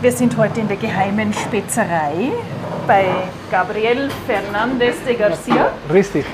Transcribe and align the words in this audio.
Wir 0.00 0.12
sind 0.12 0.36
heute 0.36 0.60
in 0.60 0.68
der 0.68 0.76
geheimen 0.76 1.34
Spezerei 1.34 2.30
bei 2.86 3.06
Gabriel 3.50 4.08
Fernandez 4.28 4.94
de 5.04 5.16
Garcia. 5.16 5.72
Richtig. 5.92 6.24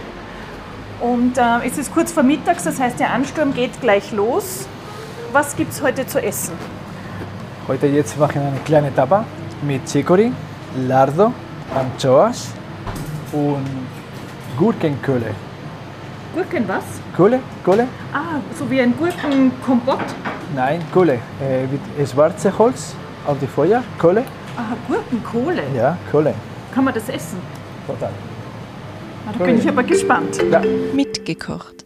Und 1.00 1.38
äh, 1.38 1.66
es 1.66 1.78
ist 1.78 1.90
kurz 1.94 2.12
vor 2.12 2.24
Mittags, 2.24 2.64
das 2.64 2.78
heißt, 2.78 3.00
der 3.00 3.10
Ansturm 3.10 3.54
geht 3.54 3.80
gleich 3.80 4.12
los. 4.12 4.68
Was 5.32 5.56
gibt 5.56 5.72
es 5.72 5.80
heute 5.80 6.06
zu 6.06 6.22
essen? 6.22 6.52
Heute 7.66 7.86
jetzt 7.86 8.18
machen 8.18 8.42
wir 8.42 8.48
eine 8.48 8.60
kleine 8.66 8.94
Tapa 8.94 9.24
mit 9.62 9.86
Chicory, 9.90 10.30
Lardo, 10.86 11.32
Anchoas 11.74 12.48
und 13.32 13.64
Gurkenkohle. 14.58 15.34
Gurken 16.34 16.68
was? 16.68 16.84
Kohle? 17.16 17.40
Kohle? 17.64 17.88
Ah, 18.12 18.40
so 18.58 18.70
wie 18.70 18.82
ein 18.82 18.94
Gurkenkompott. 18.94 20.04
Nein, 20.54 20.82
Kohle. 20.92 21.14
Äh, 21.40 21.62
mit 21.62 21.80
schwarze 22.10 22.58
Holz 22.58 22.94
auf 23.26 23.38
die 23.38 23.46
Feuer. 23.46 23.82
Kohle? 23.98 24.24
Ah, 24.56 24.74
Gurkenkohle. 24.86 25.62
Ja, 25.74 25.96
Kohle. 26.10 26.34
Kann 26.74 26.84
man 26.84 26.94
das 26.94 27.08
essen? 27.08 27.38
Total. 27.86 28.10
Na, 29.26 29.32
da 29.38 29.44
bin 29.44 29.58
ich 29.58 29.68
aber 29.68 29.82
gespannt. 29.82 30.38
Ja. 30.50 30.62
Mitgekocht. 30.92 31.84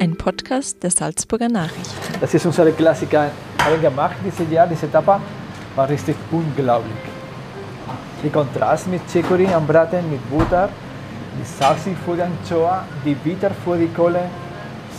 Ein 0.00 0.16
Podcast 0.16 0.82
der 0.82 0.90
Salzburger 0.90 1.48
Nachricht. 1.48 1.94
Das 2.20 2.32
ist 2.34 2.46
unsere 2.46 2.72
Klassiker. 2.72 3.30
Gemacht 3.80 4.16
dieses 4.24 4.50
Jahr, 4.50 4.66
diese 4.66 4.90
Tapa. 4.90 5.20
War 5.76 5.88
richtig 5.88 6.16
unglaublich. 6.30 6.96
Der 8.22 8.30
Kontrast 8.30 8.88
mit 8.88 9.02
Chicory 9.10 9.46
am 9.46 9.66
Braten, 9.66 10.10
mit 10.10 10.28
Butter, 10.30 10.68
die 11.38 11.44
Salsi 11.44 11.94
für 12.04 12.16
die 12.16 12.22
Anchoa, 12.22 12.84
die 13.04 13.14
Bitter 13.14 13.50
für 13.64 13.76
die 13.76 13.88
Kohle 13.88 14.22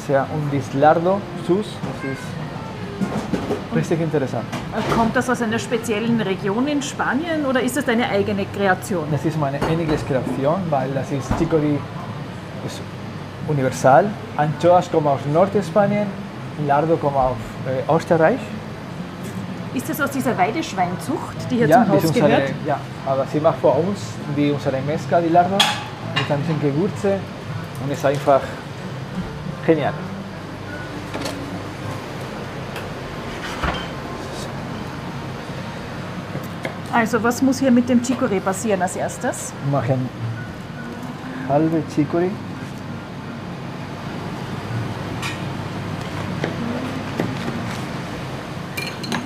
sehr, 0.07 0.25
und 0.33 0.51
das 0.51 0.73
Lardo, 0.73 1.19
Sus, 1.45 1.67
das 1.81 2.11
ist 2.11 3.40
richtig 3.75 4.01
interessant. 4.01 4.45
Kommt 4.95 5.15
das 5.15 5.29
aus 5.29 5.41
einer 5.41 5.59
speziellen 5.59 6.19
Region 6.21 6.67
in 6.67 6.81
Spanien 6.81 7.45
oder 7.45 7.61
ist 7.61 7.77
das 7.77 7.85
deine 7.85 8.09
eigene 8.09 8.45
Kreation? 8.45 9.05
Das 9.11 9.23
ist 9.25 9.39
meine 9.39 9.57
einzige 9.61 9.95
Kreation, 9.95 10.61
weil 10.69 10.91
das 10.91 11.11
ist 11.11 11.27
Chicory 11.37 11.79
ist 12.65 12.81
universal. 13.47 14.05
Anchoas 14.37 14.91
kommen 14.91 15.07
aus 15.07 15.19
Nordspanien, 15.31 16.07
Lardo 16.67 16.97
kommt 16.97 17.15
aus 17.15 17.37
äh, 17.67 17.95
Österreich. 17.95 18.39
Ist 19.73 19.89
das 19.89 20.01
aus 20.01 20.11
dieser 20.11 20.37
Weideschweinzucht, 20.37 21.49
die 21.49 21.57
hier 21.57 21.67
ja, 21.67 21.83
zum 21.83 21.93
Haus 21.93 22.03
unsere, 22.05 22.27
gehört? 22.27 22.53
ja, 22.67 22.77
aber 23.05 23.25
sie 23.31 23.39
macht 23.39 23.59
vor 23.59 23.77
uns 23.77 23.99
wie 24.35 24.51
unsere 24.51 24.81
Mesca, 24.81 25.21
die 25.21 25.29
Lardo, 25.29 25.57
mit 26.13 26.29
ein 26.29 26.39
bisschen 26.39 26.59
Gewürze 26.59 27.19
und 27.83 27.91
ist 27.91 28.05
einfach 28.05 28.41
genial. 29.65 29.93
Also 37.01 37.23
was 37.23 37.41
muss 37.41 37.57
hier 37.57 37.71
mit 37.71 37.89
dem 37.89 37.99
Chicorée 38.03 38.39
passieren 38.39 38.79
als 38.83 38.95
erstes? 38.95 39.51
Wir 39.63 39.71
machen 39.71 40.07
halbe 41.49 41.81
Chicory. 41.95 42.29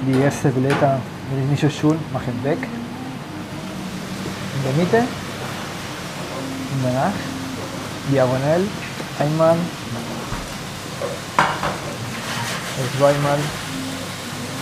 Die 0.07 0.21
erste 0.21 0.47
Blätter 0.51 1.01
ist 1.37 1.49
nicht 1.49 1.61
so 1.63 1.69
schön, 1.69 1.99
machen 2.13 2.39
weg. 2.43 2.59
In 4.55 4.63
der 4.63 4.73
Mitte. 4.81 4.99
Und 6.71 6.81
danach 6.81 7.11
diagonal 8.09 8.61
einmal, 9.19 9.57
zweimal. 12.97 13.39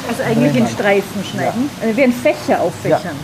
Also 0.08 0.23
eigentlich 0.23 0.56
in. 0.56 0.68
Streifen 0.68 1.23
schneiden, 1.23 1.70
also 1.82 1.98
wie 1.98 2.04
ein 2.04 2.14
Fächer 2.14 2.62
auffächern. 2.62 3.16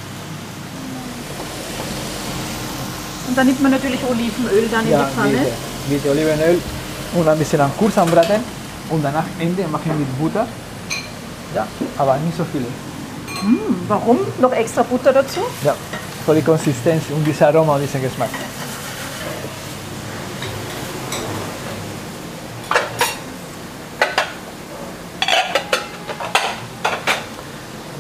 Und 3.28 3.38
dann 3.38 3.46
nimmt 3.46 3.62
man 3.62 3.72
natürlich 3.72 4.00
Olivenöl 4.10 4.68
dann 4.72 4.86
in 4.86 4.92
Ja, 4.92 5.04
die 5.04 5.16
Pfanne. 5.16 5.32
mit, 5.88 6.04
mit 6.04 6.12
Olivenöl 6.12 6.60
und 7.16 7.28
ein 7.28 7.38
bisschen 7.38 7.62
am 7.62 7.72
Kurs 7.78 7.98
anbraten. 7.98 8.42
Und 8.90 9.04
danach 9.04 9.26
Ende 9.40 9.64
machen 9.68 9.84
wir 9.86 9.96
mit 9.96 10.20
Butter. 10.20 10.48
Ja, 11.56 11.68
aber 11.98 12.18
nicht 12.18 12.38
so 12.38 12.44
viel. 12.52 12.66
Warum? 13.88 14.18
Noch 14.40 14.52
extra 14.52 14.84
Butter 14.84 15.14
dazu? 15.14 15.42
Ja, 15.64 15.76
für 16.26 16.34
die 16.36 16.42
Konsistenz 16.42 17.04
und 17.12 17.24
dieses 17.26 17.42
Aroma 17.42 17.76
und 17.76 17.82
diesen 17.82 18.02
Geschmack. 18.02 18.30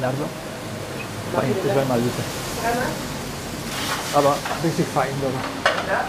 Lardo? 0.01 0.25
Zweimal 1.79 1.99
bitte. 1.99 2.23
Aber 4.15 4.35
richtig 4.63 4.85
fein, 4.93 5.07
oder? 5.21 6.01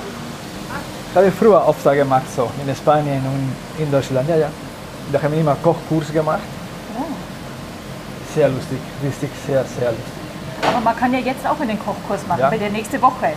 Ich 1.10 1.16
habe 1.16 1.32
früher 1.32 1.66
oft 1.66 1.84
gemacht, 1.84 2.24
so 2.34 2.50
in 2.66 2.74
Spanien 2.74 3.22
und 3.24 3.82
in 3.82 3.90
Deutschland. 3.90 4.28
Ja, 4.28 4.36
ja. 4.36 4.48
Da 5.12 5.22
haben 5.22 5.32
wir 5.32 5.40
immer 5.40 5.56
Kochkurs 5.62 6.12
gemacht. 6.12 6.40
Sehr 8.34 8.48
lustig, 8.48 8.78
richtig, 9.02 9.30
sehr, 9.46 9.64
sehr 9.64 9.90
lustig. 9.90 10.12
Aber 10.72 10.80
man 10.80 10.96
kann 10.96 11.12
ja 11.12 11.18
jetzt 11.18 11.46
auch 11.46 11.60
einen 11.60 11.78
Kochkurs 11.78 12.26
machen, 12.28 12.40
Ja. 12.40 12.50
bei 12.50 12.58
der 12.58 12.70
nächste 12.70 13.00
Woche. 13.02 13.32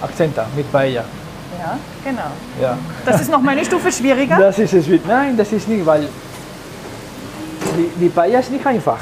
Akzenta 0.00 0.46
mit 0.56 0.70
Paella. 0.72 1.04
Ja, 1.58 1.78
genau. 2.04 2.30
Ja. 2.60 2.78
Das 3.04 3.20
ist 3.20 3.30
noch 3.30 3.40
mal 3.40 3.52
eine 3.52 3.64
Stufe 3.64 3.90
schwieriger. 3.90 4.36
Das 4.38 4.58
ist 4.58 4.72
es. 4.74 4.86
Nein, 5.06 5.36
das 5.36 5.52
ist 5.52 5.68
nicht, 5.68 5.84
weil 5.86 6.08
die, 7.76 7.90
die 8.00 8.08
Paella 8.08 8.40
ist 8.40 8.50
nicht 8.50 8.66
einfach. 8.66 8.98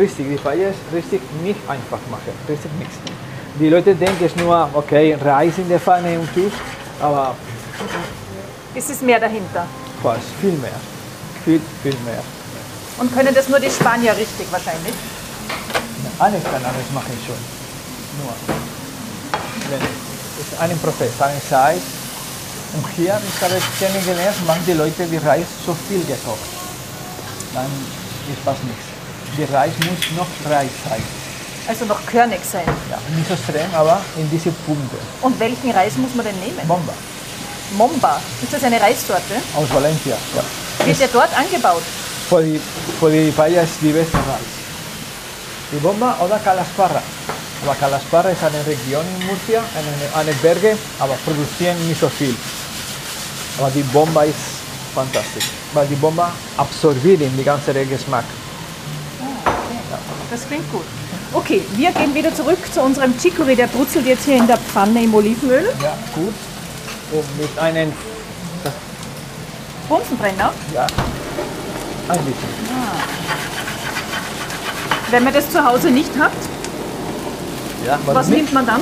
Richtig, 0.00 0.26
die 0.30 0.36
Paella 0.36 0.68
ist 0.70 0.78
richtig 0.94 1.20
nicht 1.42 1.60
einfach 1.68 1.98
machen. 2.10 2.32
Richtig 2.48 2.70
nichts. 2.78 2.94
Die 3.60 3.68
Leute 3.68 3.94
denken 3.94 4.24
es 4.24 4.34
nur, 4.36 4.70
okay, 4.72 5.14
Reis 5.22 5.58
in 5.58 5.68
der 5.68 5.78
Pfanne 5.78 6.18
und 6.18 6.28
tschüss. 6.32 6.52
Aber 7.00 7.34
Es 8.74 8.88
ist 8.88 9.02
mehr 9.02 9.20
dahinter. 9.20 9.66
fast 10.02 10.24
viel 10.40 10.52
mehr. 10.52 10.80
Viel, 11.44 11.60
viel 11.82 11.96
mehr. 12.06 12.22
Und 12.98 13.14
können 13.14 13.34
das 13.34 13.48
nur 13.50 13.60
die 13.60 13.68
Spanier 13.70 14.16
richtig 14.16 14.46
wahrscheinlich. 14.50 14.94
Alles 16.18 16.44
kann 16.44 16.64
alles 16.64 16.88
machen 16.94 17.16
schon. 17.26 17.40
Nur. 18.20 18.32
Wenn, 19.68 19.80
es 19.80 20.52
ist 20.52 20.60
ein 20.60 20.78
Prozess, 20.78 21.20
eine 21.20 21.42
Zeit. 21.48 21.82
Und 22.72 22.86
hier, 22.96 23.20
ich 23.28 23.42
habe 23.42 23.60
kennengelernt, 23.78 24.46
machen 24.46 24.62
die 24.66 24.72
Leute 24.72 25.04
die 25.06 25.18
Reis 25.18 25.46
so 25.66 25.76
viel 25.88 26.00
gekocht. 26.04 26.48
Dann 27.52 27.66
ist 28.32 28.42
fast 28.44 28.64
nichts. 28.64 28.89
Die 29.36 29.44
Reis 29.44 29.72
muss 29.78 30.16
noch 30.16 30.50
Reis 30.50 30.70
sein. 30.88 31.02
Also 31.68 31.84
noch 31.84 32.04
körnig 32.06 32.40
sein. 32.44 32.64
Ja, 32.90 32.98
nicht 33.16 33.28
so 33.28 33.36
streng, 33.36 33.72
aber 33.72 34.00
in 34.16 34.28
diese 34.30 34.50
Punkte. 34.66 34.96
Und 35.22 35.38
welchen 35.38 35.70
Reis 35.70 35.96
muss 35.96 36.14
man 36.14 36.26
denn 36.26 36.38
nehmen? 36.40 36.66
Bomba. 36.66 36.92
Momba. 37.76 38.20
Ist 38.42 38.52
das 38.52 38.64
eine 38.64 38.80
Reissorte? 38.80 39.36
Aus 39.56 39.72
Valencia. 39.72 40.16
Ja. 40.34 40.86
Wird 40.86 41.00
der 41.00 41.08
dort 41.08 41.36
angebaut? 41.38 41.82
Für 42.28 42.42
die, 42.42 42.60
für 42.98 43.10
die 43.10 43.30
Paella 43.30 43.62
ist 43.62 43.74
die 43.80 43.92
beste 43.92 44.16
Reis. 44.16 44.50
Die 45.72 45.76
Bomba 45.76 46.16
oder 46.24 46.38
Calasparra. 46.38 47.02
Aber 47.62 47.74
Calasparra 47.74 48.30
ist 48.30 48.42
eine 48.42 48.66
Region 48.66 49.04
in 49.20 49.26
Murcia, 49.26 49.62
eine, 49.76 50.20
eine 50.20 50.32
Berge, 50.38 50.76
aber 50.98 51.14
produzieren 51.24 51.76
nicht 51.86 52.00
so 52.00 52.08
viel. 52.08 52.34
Aber 53.58 53.70
die 53.70 53.82
Bomba 53.82 54.24
ist 54.24 54.58
fantastisch, 54.94 55.50
weil 55.72 55.86
die 55.86 55.94
Bomba 55.94 56.32
absorbiert 56.56 57.20
den 57.20 57.44
ganzen 57.44 57.88
Geschmack. 57.88 58.24
Das 60.30 60.46
klingt 60.46 60.70
gut. 60.72 60.84
Okay, 61.32 61.62
wir 61.76 61.90
gehen 61.92 62.14
wieder 62.14 62.34
zurück 62.34 62.58
zu 62.72 62.80
unserem 62.82 63.16
Chicory. 63.18 63.56
Der 63.56 63.66
brutzelt 63.66 64.06
jetzt 64.06 64.24
hier 64.24 64.36
in 64.36 64.46
der 64.46 64.56
Pfanne 64.58 65.02
im 65.04 65.14
Olivenöl. 65.14 65.68
Ja, 65.82 65.96
gut. 66.14 66.34
Und 67.12 67.38
mit 67.40 67.58
einem, 67.58 67.92
Bunsenbrenner. 69.88 70.52
ja, 70.74 70.86
ein 72.08 72.18
bisschen. 72.18 72.48
Wenn 75.10 75.24
man 75.24 75.32
das 75.34 75.50
zu 75.50 75.64
Hause 75.64 75.90
nicht 75.90 76.10
hat, 76.18 76.30
Ja, 77.84 77.98
was 78.06 78.28
nicht? 78.28 78.36
nimmt 78.38 78.52
man 78.52 78.66
dann? 78.66 78.80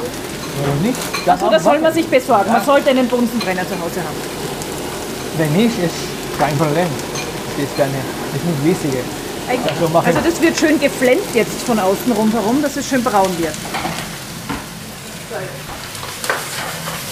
Warum 0.64 0.82
nicht? 0.82 0.98
Also 1.26 1.48
das 1.50 1.64
soll 1.64 1.78
man 1.78 1.92
sich 1.94 2.06
besorgen. 2.08 2.50
Man 2.52 2.60
Ja. 2.60 2.64
sollte 2.64 2.90
einen 2.90 3.08
Bunsenbrenner 3.08 3.62
zu 3.62 3.74
Hause 3.80 4.00
haben. 4.00 4.16
Wenn 5.38 5.52
nicht, 5.54 5.78
ist 5.78 5.94
kein 6.38 6.56
Problem. 6.58 6.88
Das 7.56 7.64
ist, 7.64 7.76
keine, 7.76 7.92
ist 8.34 8.44
nicht 8.44 8.82
wichtig. 8.84 9.00
Also 9.48 9.98
Also 9.98 10.20
das 10.20 10.40
wird 10.42 10.58
schön 10.58 10.78
geflennt 10.78 11.22
jetzt 11.34 11.62
von 11.66 11.78
außen 11.78 12.12
rundherum, 12.12 12.60
dass 12.62 12.76
es 12.76 12.86
schön 12.86 13.02
braun 13.02 13.36
wird. 13.38 13.54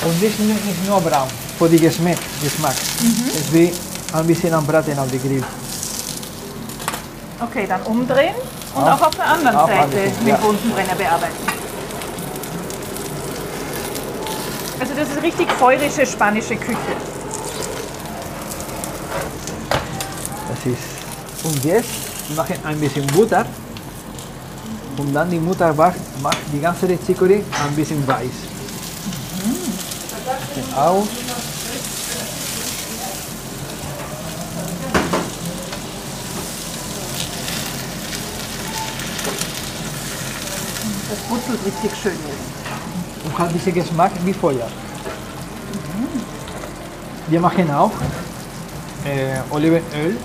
Und 0.04 0.22
nicht, 0.22 0.38
nicht 0.38 0.64
nicht 0.64 0.86
nur 0.86 1.00
braun, 1.00 1.28
für 1.58 1.68
die 1.68 1.78
Geschmack. 1.78 2.18
Geschmack. 2.42 2.74
Es 3.28 3.40
ist 3.40 3.52
wie 3.52 3.72
ein 4.12 4.26
bisschen 4.26 4.52
am 4.54 4.66
Braten 4.66 4.98
auf 4.98 5.10
die 5.10 5.18
Grill. 5.18 5.42
Okay, 7.40 7.66
dann 7.66 7.82
umdrehen 7.82 8.34
und 8.74 8.82
Auch- 8.84 9.00
auch 9.00 9.06
auf 9.08 9.14
der 9.16 9.26
anderen 9.26 9.58
Seite 9.66 9.96
mit 10.20 10.28
ja. 10.28 10.36
dem 10.36 10.42
Bunsenbrenner 10.42 10.94
bearbeiten. 10.94 11.36
Also 14.78 14.92
das 14.94 15.08
ist 15.08 15.22
richtig 15.22 15.50
feurische 15.52 16.04
spanische 16.06 16.56
Küche. 16.56 16.76
Das 20.48 20.66
ist. 20.72 21.44
Und 21.44 21.64
jetzt 21.64 21.88
machen 22.34 22.56
ein 22.64 22.80
bisschen 22.80 23.06
Butter 23.08 23.46
Und 24.98 25.12
dann 25.12 25.30
die 25.30 25.38
Mutter 25.38 25.74
macht, 25.74 25.96
macht 26.22 26.38
die 26.52 26.60
ganze 26.60 26.86
Chicory 27.06 27.44
ein 27.66 27.74
bisschen 27.74 28.06
weiß. 28.06 28.30
Den 30.56 30.74
Aus. 30.74 31.06
Das 41.08 41.18
brutzelt 41.28 41.60
richtig 41.64 41.90
schön 42.02 42.12
jetzt. 42.12 43.24
und 43.26 43.38
hat 43.38 43.54
diesen 43.54 43.74
Geschmack 43.74 44.12
wie 44.24 44.32
Feuer. 44.32 44.68
Wir 47.28 47.40
machen 47.40 47.70
auch 47.70 47.92
äh, 49.04 49.38
Olivenöl 49.50 50.16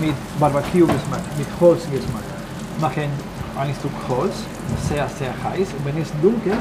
mit 0.00 0.14
Barbecue-Geschmack, 0.40 1.22
mit 1.36 1.46
Holzgeschmack. 1.60 2.22
Machen 2.80 3.10
ein 3.58 3.74
Stück 3.78 3.92
Holz, 4.08 4.34
sehr, 4.88 5.06
sehr 5.08 5.32
heiß. 5.44 5.68
Und 5.78 5.84
wenn 5.84 6.02
es 6.02 6.08
dunkel, 6.20 6.54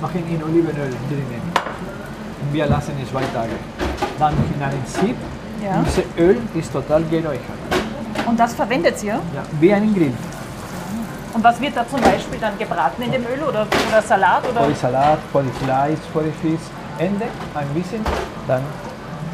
machen 0.00 0.22
in 0.28 0.42
Olivenöl 0.42 0.90
drinnen. 1.08 1.42
Und 2.42 2.52
wir 2.52 2.66
lassen 2.66 2.92
es 3.02 3.10
zwei 3.10 3.22
Tage. 3.34 3.52
Dann 4.18 4.34
in 4.54 4.62
einen 4.62 4.82
Sieb. 4.86 5.16
Ja. 5.62 5.82
Dieses 5.82 6.04
Öl 6.18 6.38
ist 6.54 6.72
total 6.72 7.02
geräuchert. 7.04 7.60
Und 8.26 8.38
das 8.38 8.54
verwendet 8.54 9.02
ihr? 9.02 9.14
Ja, 9.14 9.42
wie 9.60 9.72
einen 9.72 9.94
Grill. 9.94 10.12
Und 11.32 11.44
was 11.44 11.60
wird 11.60 11.76
da 11.76 11.86
zum 11.88 12.00
Beispiel 12.00 12.38
dann 12.40 12.58
gebraten 12.58 13.02
in 13.02 13.12
dem 13.12 13.22
Öl 13.22 13.42
oder, 13.42 13.66
oder 13.88 14.02
Salat? 14.02 14.42
Oder? 14.48 14.66
Die 14.68 14.74
Salat, 14.74 15.18
die 15.34 15.64
Fleisch, 15.64 15.98
die 16.14 16.48
Fisch. 16.48 16.66
Ende 16.98 17.26
ein 17.54 17.68
bisschen, 17.74 18.00
dann 18.48 18.62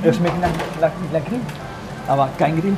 es 0.02 0.16
schmeckt 0.16 0.40
nach, 0.40 0.48
nach, 0.80 0.90
nach 1.12 1.24
Grill, 1.24 1.40
aber 2.08 2.28
kein 2.36 2.60
Grill. 2.60 2.76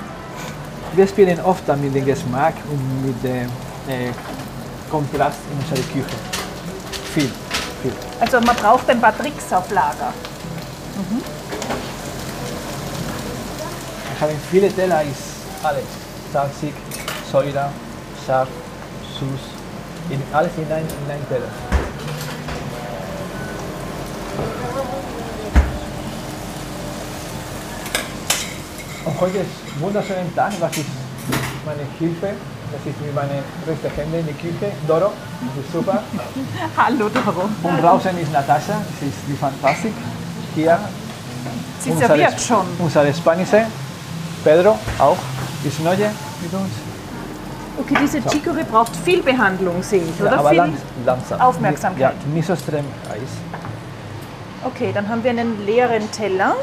Wir 0.97 1.09
spielen 1.09 1.41
oft 1.41 1.67
mit 1.79 1.93
dem 1.93 2.05
Geschmack 2.05 2.55
und 2.71 3.07
mit 3.07 3.25
dem 3.25 3.49
äh, 3.89 4.13
Kontrast 4.89 5.39
in 5.51 5.59
unserer 5.59 5.89
Küche. 5.93 6.17
Viel, 7.13 7.31
viel. 7.83 7.93
Also 8.21 8.41
man 8.41 8.55
braucht 8.55 8.89
ein 8.89 9.01
paar 9.01 9.17
Tricks 9.17 9.53
auf 9.53 9.69
Lager. 9.73 10.13
Wir 14.13 14.21
haben 14.21 14.37
viele 14.51 14.73
Teller, 14.73 15.03
ist 15.03 15.65
alles. 15.65 15.85
Salzig, 16.33 16.75
Säure, 17.31 17.71
scharf, 18.25 18.49
süß, 19.19 20.21
alles 20.33 20.53
in 20.57 20.73
einem 20.73 20.87
in 20.87 21.11
ein 21.11 21.29
Teller. 21.29 21.74
Und 29.05 29.21
heute 29.21 29.39
ist 29.39 29.47
ein 29.77 29.81
wunderschöner 29.83 30.35
Tag, 30.35 30.53
das 30.61 30.77
ist 30.79 30.87
meine 31.67 31.83
Hilfe, 31.99 32.29
das 32.73 32.81
ist 32.87 33.01
mit 33.03 33.15
meinen 33.15 33.43
rechten 33.67 33.91
Händen 33.97 34.19
in 34.21 34.27
der 34.27 34.35
Küche, 34.35 34.73
Doro, 34.89 35.13
das 35.41 35.65
ist 35.65 35.73
super. 35.73 36.03
Hallo 36.77 37.09
Doro. 37.11 37.49
Und 37.63 37.83
draußen 37.83 38.19
ist 38.19 38.33
Natascha, 38.33 38.81
sie 39.01 39.07
ist 39.09 39.19
die 39.29 39.35
Fantastik. 39.37 39.93
Hier 40.55 40.79
Sie 41.81 41.93
serviert 41.93 42.41
schon. 42.41 42.65
Unser 42.79 43.13
Spanische, 43.13 43.67
Pedro 44.43 44.79
auch, 44.99 45.19
ist 45.65 45.81
neue 45.81 46.11
mit 46.41 46.53
uns. 46.55 46.73
Okay, 47.79 47.97
diese 48.01 48.23
Chicory 48.23 48.65
braucht 48.65 48.97
viel 48.97 49.23
Behandlung, 49.23 49.83
sehe 49.83 50.01
ich, 50.03 50.19
Ja, 50.19 50.27
oder? 50.27 50.39
aber 50.39 50.49
viel 50.51 50.59
lang, 50.59 50.73
langsam. 51.05 51.41
Aufmerksamkeit. 51.41 52.01
Ja, 52.01 52.33
nicht 52.33 52.47
so 52.47 52.55
extrem 52.55 52.85
heiß. 53.11 53.21
Okay, 54.65 54.93
dann 54.95 55.09
haben 55.09 55.23
wir 55.23 55.31
einen 55.31 55.67
leeren 55.67 56.11
Teller. 56.11 56.55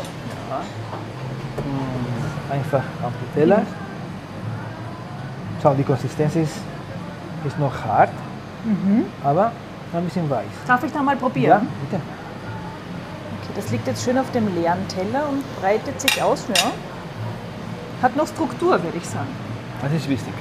Einfach 2.51 2.83
auf 3.03 3.13
die 3.21 3.39
Teller. 3.39 3.61
Schau, 5.63 5.73
die 5.73 5.83
Konsistenz 5.83 6.35
ist, 6.35 6.57
ist 7.45 7.57
noch 7.59 7.73
hart, 7.85 8.09
aber 9.23 9.51
ein 9.93 10.03
bisschen 10.03 10.29
weich. 10.29 10.45
Darf 10.67 10.83
ich 10.83 10.91
da 10.91 11.01
mal 11.01 11.13
Ja, 11.15 11.19
probieren? 11.21 11.67
bitte. 11.89 12.01
Okay, 13.41 13.53
das 13.55 13.71
liegt 13.71 13.87
jetzt 13.87 14.03
schön 14.03 14.17
auf 14.17 14.29
dem 14.31 14.53
leeren 14.55 14.85
Teller 14.89 15.29
und 15.29 15.43
breitet 15.61 16.01
sich 16.01 16.21
aus. 16.21 16.45
Ja. 16.49 16.71
Hat 18.01 18.15
noch 18.17 18.27
Struktur, 18.27 18.71
würde 18.83 18.97
ich 18.97 19.05
sagen. 19.07 19.27
Das 19.81 19.93
ist 19.93 20.09
wichtig. 20.09 20.33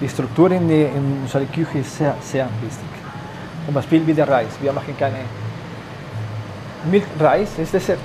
Die 0.00 0.08
Struktur 0.08 0.50
in, 0.52 0.68
die, 0.68 0.82
in 0.82 1.18
unserer 1.22 1.44
Küche 1.46 1.78
ist 1.78 1.96
sehr, 1.96 2.14
sehr 2.20 2.44
wichtig. 2.60 2.88
Zum 3.64 3.74
Beispiel 3.74 4.06
wie 4.06 4.14
der 4.14 4.28
Reis. 4.28 4.48
Wir 4.60 4.72
machen 4.72 4.94
keine 4.98 5.16
Milchreis, 6.90 7.58
ist 7.58 7.74
Dessert. 7.74 7.98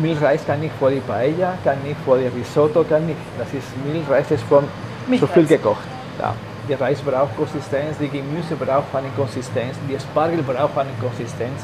Milchreis 0.00 0.44
kann 0.46 0.60
nicht 0.60 0.74
für 0.78 0.90
die 0.90 1.00
Paella, 1.00 1.54
kann 1.64 1.78
nicht 1.82 1.96
für 2.04 2.18
die 2.18 2.26
Risotto, 2.38 2.84
kann 2.84 3.06
nicht. 3.06 3.18
Das 3.38 3.48
ist 3.54 3.66
Milchreis 3.84 4.30
ist 4.30 4.42
von 4.44 4.64
so 4.64 5.10
Milchreis. 5.10 5.30
viel 5.32 5.46
gekocht. 5.46 5.84
Ja. 6.18 6.34
Der 6.68 6.80
Reis 6.80 7.00
braucht 7.00 7.34
Konsistenz, 7.36 7.96
die 7.98 8.08
Gemüse 8.08 8.54
braucht 8.56 8.94
eine 8.94 9.08
Konsistenz, 9.16 9.76
die 9.88 9.98
Spargel 9.98 10.42
braucht 10.42 10.76
eine 10.76 10.90
Konsistenz. 11.00 11.62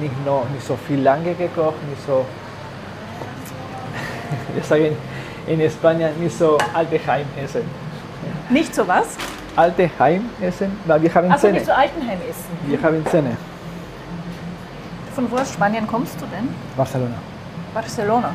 Nicht, 0.00 0.14
nur, 0.24 0.46
nicht 0.54 0.66
so 0.66 0.76
viel 0.88 1.00
lange 1.02 1.34
gekocht, 1.34 1.76
nicht 1.90 2.06
so, 2.06 2.24
wir 4.54 4.62
sagen 4.64 4.96
in 5.46 5.70
Spanien, 5.70 6.10
nicht 6.20 6.38
so 6.38 6.56
alte 6.72 6.98
Heimessen. 7.06 7.62
Nicht 8.48 8.74
so 8.74 8.86
was? 8.88 9.16
Alte 9.56 9.90
Heimessen, 9.98 10.72
weil 10.86 11.02
wir 11.02 11.14
haben 11.14 11.30
Also 11.30 11.42
Zähne. 11.42 11.54
nicht 11.54 11.66
so 11.66 11.72
Altenheim 11.72 12.18
essen. 12.30 12.50
Wir 12.66 12.82
haben 12.82 13.04
Zähne. 13.06 13.36
Von 15.14 15.30
wo 15.30 15.36
aus 15.36 15.52
Spanien 15.52 15.86
kommst 15.86 16.18
du 16.20 16.24
denn? 16.26 16.48
Barcelona. 16.76 17.16
Barcelona. 17.74 18.34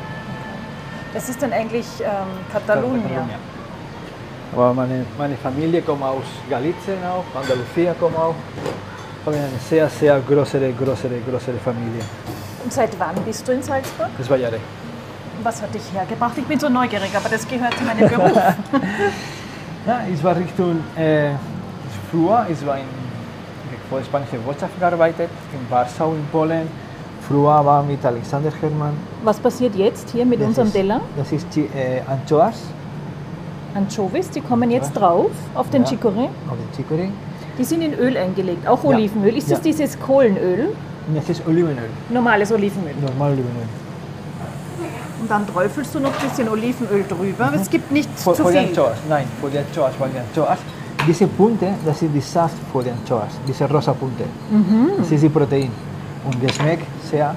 Das 1.14 1.28
ist 1.28 1.42
dann 1.42 1.52
eigentlich 1.52 1.86
ähm, 2.00 2.08
Katalonien. 2.52 3.30
Aber 4.52 4.74
meine, 4.74 5.04
meine 5.18 5.36
Familie 5.36 5.82
kommt 5.82 6.02
aus 6.02 6.24
Galicien 6.48 6.98
auch, 7.04 7.24
Andalusia 7.38 7.94
kommt 7.98 8.16
auch. 8.16 8.34
Wir 9.24 9.32
haben 9.32 9.40
eine 9.40 9.58
sehr, 9.68 9.88
sehr 9.88 10.20
größere, 10.20 10.72
größere, 10.72 11.18
größere 11.28 11.56
Familie. 11.64 12.02
Und 12.62 12.72
seit 12.72 12.98
wann 12.98 13.16
bist 13.24 13.46
du 13.46 13.52
in 13.52 13.62
Salzburg? 13.62 14.08
Zwei 14.22 14.36
Jahre. 14.36 14.58
Was 15.42 15.60
hat 15.60 15.74
dich 15.74 15.82
hergebracht? 15.92 16.38
Ich 16.38 16.44
bin 16.44 16.58
so 16.58 16.68
neugierig, 16.68 17.10
aber 17.14 17.28
das 17.28 17.46
gehört 17.46 17.76
zu 17.76 17.84
meinem 17.84 18.08
Beruf. 18.08 18.32
Ja, 19.86 20.00
ich 20.12 20.20
war 20.24 20.34
Richtung, 20.34 20.82
äh, 20.96 21.30
früher, 22.10 22.44
ich 22.50 22.66
war 22.66 22.76
in 22.76 22.86
vor 23.88 23.98
der 23.98 24.04
spanischen 24.04 24.44
Wirtschaft 24.44 24.78
gearbeitet, 24.78 25.30
in 25.52 25.70
Warschau 25.70 26.12
in 26.12 26.26
Polen. 26.26 26.68
Früher 27.28 27.64
war 27.64 27.82
mit 27.82 28.04
Alexander 28.04 28.50
Hermann. 28.60 28.92
Was 29.24 29.38
passiert 29.38 29.74
jetzt 29.74 30.10
hier 30.10 30.24
mit 30.24 30.40
Das 30.40 30.48
unserem 30.48 30.68
ist- 30.68 30.74
Teller? 30.74 31.00
Das 31.16 31.32
ist 31.32 31.46
Chi- 31.50 31.68
äh, 31.74 32.00
Anchoas 32.08 32.54
Anchovies, 33.74 34.30
die 34.30 34.40
kommen 34.40 34.70
jetzt 34.70 34.92
drauf 34.92 35.30
auf 35.54 35.68
den 35.70 35.82
Ja. 35.82 35.88
Chicorée. 35.90 36.28
auf 36.50 36.56
den 36.56 36.72
Chicory. 36.76 37.10
Die 37.58 37.64
sind 37.64 37.82
in 37.82 37.92
Öl 37.94 38.16
eingelegt, 38.16 38.66
auch 38.66 38.82
Ja. 38.84 38.90
Olivenöl. 38.90 39.36
Ist 39.36 39.50
das 39.50 39.58
Ja. 39.58 39.64
dieses 39.64 39.98
Kohlenöl? 40.00 40.68
Das 41.14 41.28
ist 41.28 41.46
Olivenöl, 41.46 41.88
Normales 42.10 42.50
Olivenöl. 42.52 42.94
normal 43.00 43.32
Olivenöl. 43.32 43.68
Und 45.20 45.30
dann 45.30 45.46
träufelst 45.46 45.94
du 45.94 46.00
noch 46.00 46.10
ein 46.18 46.28
bisschen 46.28 46.48
Olivenöl 46.48 47.04
drüber. 47.08 47.50
Es 47.54 47.68
gibt 47.68 47.90
nicht 47.92 48.08
Für, 48.18 48.32
zu 48.34 48.44
für 48.44 48.52
die 48.52 48.58
viel. 48.58 48.68
Anchoas, 48.68 48.96
nein, 49.08 49.26
für 49.40 49.48
die 49.50 49.58
Anchoas, 49.58 49.92
weil 49.98 50.10
die 50.10 50.18
Anchoas, 50.20 50.58
diese 51.06 51.26
Punkte, 51.26 51.68
das 51.84 52.00
ist 52.02 52.14
die 52.14 52.20
Saft 52.20 52.56
für 52.72 52.82
die 52.82 52.90
Anchoas, 52.90 53.32
diese 53.46 53.68
rosa 53.68 53.92
Punkte. 53.92 54.24
Das 54.98 55.10
ist 55.12 55.22
die 55.22 55.28
Protein. 55.28 55.70
Und 56.26 56.40
geschmeckt 56.40 56.86
sehr, 57.08 57.34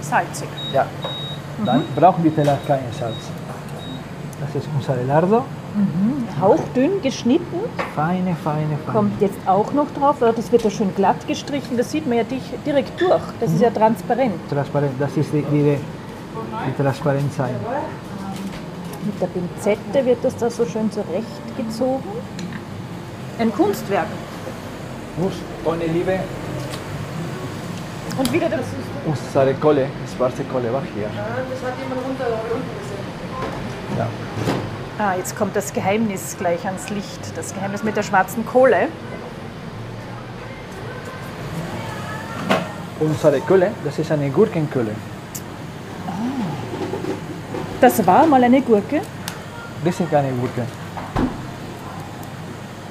Salzig. 0.00 0.48
ja. 0.72 0.86
Dann 1.64 1.84
brauchen 1.94 2.24
die 2.24 2.30
Teller 2.30 2.58
kein 2.66 2.80
Salz. 2.98 3.14
Das 4.40 4.62
ist 4.62 4.68
unser 4.76 4.96
Lardo, 5.04 5.44
Hauchdünn 6.40 7.00
geschnitten. 7.02 7.60
feine, 7.94 8.34
feine, 8.42 8.76
feine. 8.84 8.92
Kommt 8.92 9.20
jetzt 9.20 9.38
auch 9.46 9.72
noch 9.72 9.86
drauf. 9.98 10.16
Das 10.20 10.50
wird 10.50 10.62
ja 10.64 10.70
schön 10.70 10.94
glatt 10.94 11.26
gestrichen. 11.26 11.76
Das 11.76 11.90
sieht 11.90 12.06
man 12.06 12.18
ja 12.18 12.24
dich 12.24 12.42
direkt 12.66 13.00
durch. 13.00 13.22
Das 13.40 13.52
ist 13.52 13.60
ja 13.60 13.70
transparent. 13.70 14.34
Transparent, 14.50 14.92
das 14.98 15.16
ist 15.16 15.32
die, 15.32 15.42
die, 15.42 15.76
die 16.66 16.82
Transparenz 16.82 17.36
sein. 17.36 17.54
Mit 19.04 19.20
der 19.20 19.26
Pinzette 19.26 20.04
wird 20.04 20.18
das 20.24 20.36
da 20.36 20.50
so 20.50 20.66
schön 20.66 20.90
zurechtgezogen. 20.90 22.02
Ein 23.38 23.52
Kunstwerk. 23.52 24.06
Muss 25.18 25.34
ohne 25.64 25.84
Liebe, 25.86 26.18
Und 28.16 28.32
wieder 28.32 28.48
das. 28.48 28.60
unsere 29.06 29.54
Kohle, 29.54 29.88
schwarze 30.16 30.44
Kohle 30.44 30.72
war 30.72 30.82
hier. 30.94 31.10
Ja. 33.98 34.06
Ah, 34.98 35.14
jetzt 35.16 35.36
kommt 35.36 35.56
das 35.56 35.72
Geheimnis 35.72 36.36
gleich 36.38 36.64
ans 36.64 36.88
Licht. 36.90 37.36
Das 37.36 37.52
Geheimnis 37.52 37.82
mit 37.82 37.96
der 37.96 38.04
schwarzen 38.04 38.46
Kohle. 38.46 38.88
Unsere 43.00 43.40
Kohle, 43.40 43.72
das 43.84 43.98
ist 43.98 44.12
eine 44.12 44.30
Gurkenkohle. 44.30 44.92
Das 47.80 48.06
war 48.06 48.26
mal 48.26 48.42
eine 48.44 48.62
Gurke. 48.62 49.00
Das 49.84 49.98
ist 49.98 50.10
keine 50.10 50.30
Gurke. 50.30 50.62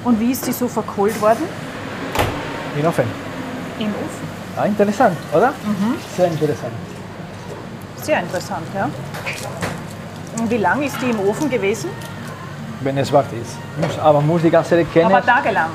Und 0.04 0.20
wie 0.20 0.32
ist 0.32 0.46
die 0.46 0.52
so 0.52 0.68
verkohlt 0.68 1.18
worden? 1.22 1.44
In 2.78 2.86
Ofen. 2.86 3.06
Im 3.78 3.86
Ofen. 3.86 4.43
Ah, 4.56 4.66
interessant, 4.66 5.16
oder? 5.32 5.52
Sehr 6.16 6.26
interessant. 6.26 6.72
Sehr 8.02 8.20
interessant, 8.20 8.66
ja. 8.74 8.88
Und 10.38 10.50
wie 10.50 10.58
lang 10.58 10.82
ist 10.82 10.96
die 11.00 11.10
im 11.10 11.20
Ofen 11.20 11.48
gewesen? 11.50 11.90
wenn 12.80 12.98
es 12.98 13.10
wart 13.12 13.32
ist. 13.32 13.56
Muss, 13.80 13.98
aber 13.98 14.20
muss 14.20 14.42
die 14.42 14.50
ganze 14.50 14.70
Zeit 14.70 14.92
kennen. 14.92 15.06
Aber 15.06 15.24
tagelang. 15.24 15.70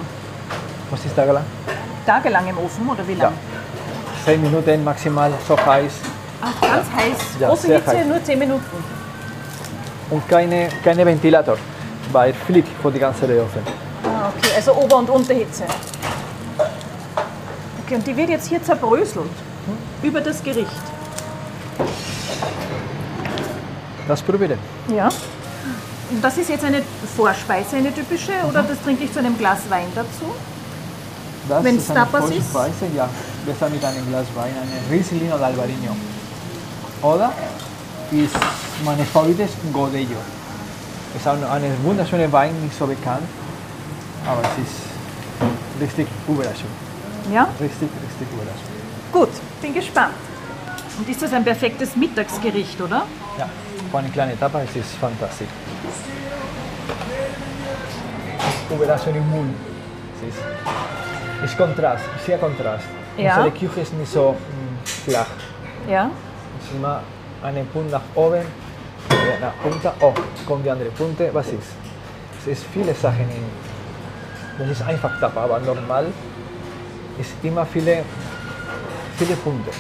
Was 0.92 1.04
ist 1.06 1.18
da 1.18 1.26
gelang? 1.26 1.44
Tagelang 2.06 2.48
im 2.48 2.58
Ofen 2.60 2.88
oder 2.88 3.08
wie 3.08 3.14
Ja. 3.14 3.24
lang? 3.26 3.34
10 4.26 4.40
Minuten 4.42 4.84
maximal, 4.84 5.32
so 5.48 5.58
heiß. 5.58 5.92
Ach, 6.42 6.62
ganz 6.62 6.86
heiß. 6.96 7.18
Ja, 7.40 7.48
Große 7.48 7.68
sehr 7.68 7.78
Hitze, 7.80 7.98
heiß. 7.98 8.06
nur 8.06 8.24
10 8.24 8.38
Minuten. 8.38 8.84
Und 10.12 10.30
keine, 10.30 10.70
keine 10.84 11.04
Ventilator, 11.06 11.58
weil 12.12 12.32
fliegt 12.34 12.70
vor 12.82 12.92
die 12.92 13.00
ganze 13.00 13.26
Ofen. 13.26 13.64
Ah, 14.04 14.30
okay, 14.38 14.52
also 14.56 14.74
Ober- 14.74 14.98
und 14.98 15.10
Unterhitze. 15.10 15.64
Okay, 17.90 17.96
und 17.96 18.06
die 18.06 18.16
wird 18.16 18.30
jetzt 18.30 18.48
hier 18.48 18.62
zerbröselt 18.62 19.32
über 20.04 20.22
das 20.22 20.44
Gericht. 20.44 20.70
Das 24.08 24.22
probieren. 24.22 24.60
Ja. 24.96 25.10
Und 26.12 26.24
das 26.24 26.38
ist 26.38 26.50
jetzt 26.50 26.64
eine 26.64 26.84
Vorspeise, 27.18 27.78
eine 27.78 27.92
typische, 27.92 28.34
oder 28.48 28.62
das 28.62 28.80
trinke 28.84 29.06
ich 29.06 29.12
zu 29.12 29.18
einem 29.18 29.36
Glas 29.40 29.62
Wein 29.70 29.88
dazu? 29.96 30.26
Das 31.48 31.64
Wenn 31.64 31.78
ist 31.78 31.90
es 31.90 31.96
Tapas 31.96 32.30
ist? 32.30 32.52
Vorspeise, 32.52 32.94
ja. 32.96 33.10
Besser 33.44 33.72
mit 33.72 33.84
einem 33.84 34.08
Glas 34.08 34.28
Wein, 34.36 34.54
einen 34.62 34.92
Riesling 34.92 35.32
oder 35.32 35.48
Albarino. 35.48 35.96
Oder 37.02 37.34
ist 38.12 38.36
meine 38.86 39.04
Favorit 39.06 39.40
ist 39.40 39.56
Godello. 39.74 40.22
Ist 41.16 41.28
auch 41.28 41.32
eine 41.52 41.72
wunderschöne 41.82 42.32
Wein, 42.32 42.52
nicht 42.62 42.78
so 42.78 42.86
bekannt, 42.86 43.26
aber 44.28 44.42
es 44.42 44.64
ist 44.64 45.82
richtig 45.82 46.08
Überraschung. 46.28 46.89
Ja. 47.32 47.44
Richtig, 47.60 47.90
richtig 47.90 48.28
Überraschung. 48.34 48.80
Gut, 49.12 49.30
bin 49.62 49.74
gespannt. 49.74 50.14
Und 50.98 51.08
ist 51.08 51.22
das 51.22 51.32
ein 51.34 51.44
perfektes 51.44 51.96
Mittagsgericht, 51.96 52.82
oder? 52.82 53.06
Ja, 53.38 53.48
für 53.92 53.98
eine 53.98 54.10
kleine 54.10 54.38
Tapa 54.40 54.62
es 54.62 54.76
ist 54.76 54.94
fantastisch. 54.96 55.48
Überraschung 58.70 59.16
im 59.16 59.30
Mund. 59.30 59.54
Es 60.22 60.30
ist, 60.30 61.52
ist 61.52 61.58
Kontrast, 61.58 62.04
sehr 62.26 62.38
Kontrast. 62.38 62.86
Ja. 63.18 63.38
Unsere 63.38 63.52
Küche 63.52 63.82
ist 63.82 63.94
nicht 63.94 64.12
so 64.12 64.32
mm, 64.32 64.86
flach. 64.86 65.28
Ja. 65.88 66.10
Es 66.60 66.68
ist 66.68 66.76
immer 66.76 67.02
einen 67.44 67.68
Punkt 67.68 67.92
nach 67.92 68.02
oben, 68.16 68.42
äh, 68.42 69.40
nach 69.42 69.54
unten, 69.64 69.88
oh, 70.02 70.14
kommt 70.46 70.66
die 70.66 70.70
andere 70.70 70.90
Punkte. 70.90 71.30
Was 71.34 71.48
ist? 71.48 71.74
Es 72.42 72.48
ist 72.48 72.66
viele 72.74 72.94
Sachen 72.94 73.22
in. 73.22 73.44
Das 74.58 74.70
ist 74.70 74.82
einfach 74.82 75.18
Tapa, 75.20 75.44
aber 75.46 75.60
normal 75.60 76.08
ist 77.20 77.32
immer 77.44 77.66
viele, 77.66 78.04
viele 79.18 79.36
Punkte. 79.36 79.72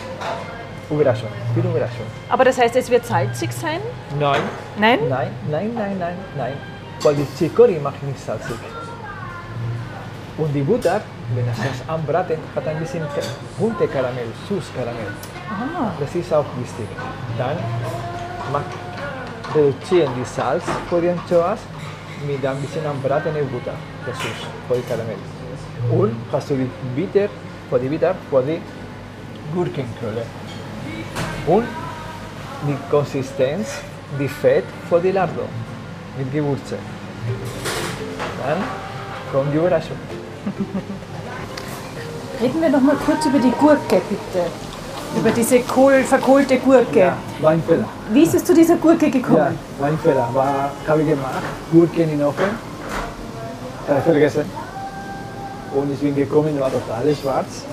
Überraschung, 0.89 1.29
viel 1.53 1.63
Überraschung. 1.63 2.05
Aber 2.29 2.43
das 2.45 2.57
heißt, 2.57 2.75
es 2.75 2.89
wird 2.89 3.05
salzig 3.05 3.51
sein? 3.51 3.79
Nein. 4.19 4.41
Nein? 4.79 4.99
Nein, 5.07 5.29
nein, 5.49 5.71
nein, 5.75 5.97
nein, 5.99 6.15
nein. 6.37 6.53
Weil 7.01 7.15
die 7.15 7.27
Chicory 7.37 7.79
macht 7.79 8.01
nicht 8.03 8.19
salzig. 8.19 8.55
Und 10.37 10.53
die 10.53 10.61
Butter, 10.61 11.01
wenn 11.35 11.47
es 11.49 11.57
das 11.57 11.87
anbraten, 11.87 12.37
hat 12.55 12.67
ein 12.67 12.79
bisschen 12.79 13.03
bunte 13.57 13.87
Karamell, 13.87 14.27
Süßkaramell. 14.47 15.11
Ah, 15.49 15.91
Das 15.99 16.15
ist 16.15 16.33
auch 16.33 16.45
wichtig. 16.57 16.87
Dann 17.37 17.57
macht, 18.51 18.65
reduzieren 19.53 20.11
die 20.17 20.25
Salz 20.25 20.63
für 20.89 21.01
die 21.01 21.09
Anchoas 21.09 21.59
mit 22.25 22.43
ein 22.45 22.57
bisschen 22.61 22.85
anbratene 22.85 23.43
Butter, 23.43 23.73
das 24.05 24.17
Süß, 24.17 24.47
die 24.69 24.81
Karamell. 24.89 25.17
Und 25.91 26.15
hast 26.31 26.49
du 26.49 26.55
die 26.55 26.69
Bitter, 26.95 27.29
für 27.69 27.79
die 27.79 27.87
Bitter, 27.87 28.15
für 28.29 28.41
die 28.43 28.59
Gurkenknolle. 29.53 30.23
Und 31.47 31.65
die 32.67 32.75
Konsistenz, 32.91 33.79
die 34.19 34.27
Fett 34.27 34.65
für 34.89 34.99
die 34.99 35.11
Lardo 35.11 35.43
mit 36.17 36.31
Gewürze. 36.31 36.77
Dann 38.45 38.57
kommt 39.31 39.53
die 39.53 39.57
Überraschung. 39.57 39.97
Reden 42.41 42.61
wir 42.61 42.69
noch 42.69 42.81
mal 42.81 42.95
kurz 43.05 43.25
über 43.25 43.39
die 43.39 43.51
Gurke, 43.51 44.01
bitte. 44.09 44.45
Über 45.17 45.31
diese 45.31 45.59
kohl, 45.61 46.03
verkohlte 46.03 46.57
Gurke. 46.59 47.13
Weinfeller. 47.41 47.85
Wie 48.11 48.23
ist 48.23 48.35
es 48.35 48.45
zu 48.45 48.53
dieser 48.53 48.75
Gurke 48.75 49.05
Ja, 49.05 49.11
gekommen? 49.11 49.57
Weinfeller. 49.79 50.29
War, 50.33 50.71
habe 50.87 51.01
ich 51.01 51.09
gemacht, 51.09 51.41
Gurken 51.71 52.09
in 52.09 52.23
Ofen. 52.23 52.45
Habe 53.87 53.99
ich 53.99 54.03
vergessen. 54.03 54.58
Und 55.75 55.93
ich 55.93 55.99
bin 55.99 56.15
gekommen, 56.15 56.59
war 56.59 56.71
total 56.71 57.13
schwarz. 57.15 57.63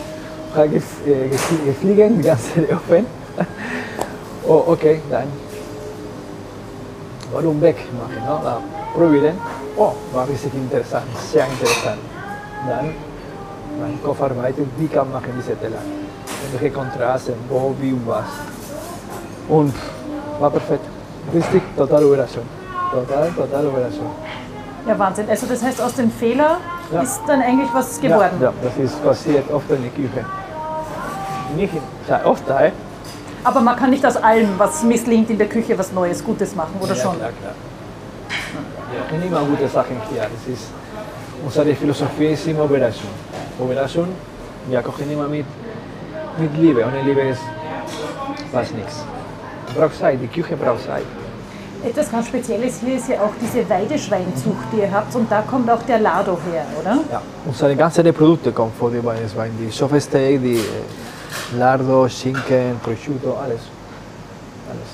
Habe 0.55 0.69
gef 0.69 0.85
äh, 1.07 1.29
gef- 1.29 1.65
gefliegen, 1.65 2.17
die 2.19 2.23
ganze 2.29 2.61
Ofen. 2.73 3.07
oh, 4.47 4.65
okay, 4.67 5.01
dann. 5.11 5.29
Warum 7.33 7.61
wegmachen? 7.61 8.23
No? 8.27 8.41
Da 8.43 8.61
probieren. 8.95 9.37
Oh, 9.77 9.93
war 10.13 10.27
richtig 10.29 10.55
interessant, 10.55 11.05
sehr 11.33 11.45
interessant. 11.47 11.99
Dann 12.69 12.95
mein 13.81 14.03
Kopf 14.03 14.23
arbeitet, 14.23 14.67
wie 14.79 14.87
kann 14.89 15.11
machen 15.13 15.33
diese 15.39 15.55
Teller? 15.59 15.83
Welche 16.53 16.73
Kontraste, 16.75 17.35
wo, 17.49 17.75
wie 17.81 17.93
und 17.93 18.07
was. 18.07 18.25
Und 19.49 19.75
war 20.41 20.51
perfekt. 20.51 20.85
Richtig, 21.35 21.63
total 21.77 22.03
Überraschung. 22.05 22.45
Total, 22.93 23.31
total 23.33 23.65
Überraschung. 23.67 24.11
Ja, 24.87 24.99
Wahnsinn. 24.99 25.29
Also 25.29 25.47
das 25.47 25.63
heißt, 25.63 25.81
aus 25.83 25.95
dem 25.95 26.11
Fehler 26.11 26.59
Ja. 26.93 27.03
ist 27.03 27.21
dann 27.27 27.43
eigentlich 27.43 27.69
was 27.73 28.01
geworden. 28.01 28.37
Ja, 28.41 28.47
ja, 28.47 28.53
das 28.63 28.77
ist 28.85 29.05
passiert 29.05 29.51
oft 29.51 29.69
in 29.71 29.83
der 29.83 29.91
Küche. 29.91 30.25
Nicht 31.57 31.75
ja, 32.09 32.25
oft, 32.25 32.49
äh? 32.49 32.71
Aber 33.45 33.61
man 33.61 33.77
kann 33.77 33.91
nicht 33.91 34.05
aus 34.05 34.17
allem, 34.17 34.51
was 34.59 34.83
misslingt 34.83 35.31
in 35.31 35.39
der 35.39 35.49
Küche, 35.49 35.79
was 35.79 35.93
Neues, 35.93 36.25
Gutes 36.25 36.55
machen, 36.55 36.75
oder 36.81 36.95
ja, 36.95 37.03
schon? 37.03 37.17
Klar, 37.17 37.31
klar. 37.41 37.55
Ja, 38.95 39.11
sind 39.11 39.27
immer 39.27 39.41
gute 39.41 39.69
Sachen 39.69 39.97
hier. 40.11 40.23
Das 40.23 40.53
ist, 40.53 40.69
unsere 41.45 41.75
Philosophie 41.75 42.27
ist 42.27 42.47
immer 42.47 42.65
Überraschung. 42.65 43.11
Überraschung, 43.61 44.09
wir 44.69 44.83
kochen 44.83 45.11
immer 45.11 45.29
mit, 45.29 45.47
mit 46.39 46.57
Liebe. 46.57 46.85
Ohne 46.85 47.03
Liebe 47.03 47.21
ist 47.21 47.43
fast 48.53 48.75
nichts. 48.75 49.05
Braucht 49.77 49.99
Zeit, 49.99 50.19
die 50.21 50.29
Küche 50.29 50.57
braucht 50.57 50.85
Zeit. 50.85 51.05
Etwas 51.85 52.11
ganz 52.11 52.27
Spezielles 52.29 52.81
hier 52.81 52.97
ist 52.97 53.09
ja 53.09 53.17
auch 53.21 53.33
diese 53.41 53.69
Weideschweinzucht, 53.69 54.65
die 54.73 54.81
ihr 54.81 54.91
habt. 54.91 55.15
Und 55.15 55.31
da 55.31 55.43
kommt 55.43 55.71
auch 55.71 55.83
der 55.83 55.99
Lardo 56.01 56.39
her, 56.51 56.65
oder? 56.81 56.99
Ja, 57.11 57.23
unsere 57.45 57.77
ganzen 57.77 58.13
Produkte 58.13 58.53
kommen 58.53 58.73
von 58.79 58.93
den 58.93 59.05
Weißwein. 59.05 59.53
Die 59.61 59.71
Sofesteak, 59.71 60.41
die 60.43 60.57
äh, 60.57 61.59
Lardo, 61.59 62.09
Schinken, 62.09 62.81
Prosciutto, 62.83 63.35
alles. 63.35 63.61
alles. 64.69 64.91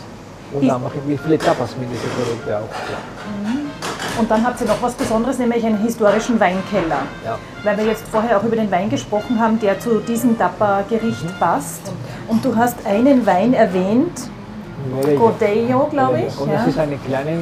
Und 0.53 0.69
dann 0.69 0.83
machen 0.83 1.01
wir 1.07 1.19
viele 1.19 1.39
Tapas 1.39 1.75
mit 1.79 1.91
diesen 1.91 2.11
Produkten 2.11 2.51
auch. 2.51 2.91
Ja. 2.91 4.21
Und 4.21 4.31
dann 4.31 4.45
habt 4.47 4.61
ihr 4.61 4.67
noch 4.67 4.83
was 4.83 4.93
Besonderes, 4.93 5.39
nämlich 5.39 5.65
einen 5.65 5.79
historischen 5.79 6.39
Weinkeller. 6.39 7.03
Ja. 7.25 7.39
Weil 7.65 7.79
wir 7.79 7.87
jetzt 7.87 8.05
vorher 8.13 8.37
auch 8.39 8.45
über 8.45 8.57
den 8.57 8.71
Wein 8.71 8.91
gesprochen 8.91 9.41
haben, 9.41 9.59
der 9.59 9.81
zu 9.81 10.01
diesem 10.01 10.37
Tapa-Gericht 10.39 11.25
Mhm. 11.25 11.39
passt. 11.41 11.81
Und 12.29 12.45
du 12.45 12.55
hast 12.55 12.77
einen 12.85 13.25
Wein 13.25 13.55
erwähnt, 13.55 14.29
Godello, 15.17 15.87
glaube 15.91 16.23
ich. 16.27 16.39
Und 16.39 16.53
das 16.53 16.67
ist 16.67 16.79
eine 16.79 16.97
kleine 16.97 17.39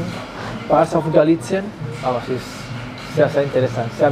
Part 0.68 0.94
auf 0.94 1.04
Galicien, 1.12 1.64
aber 2.02 2.20
es 2.22 2.36
ist 2.36 2.46
sehr, 3.16 3.28
sehr 3.28 3.42
interessant. 3.44 3.90
Sehr 3.98 4.10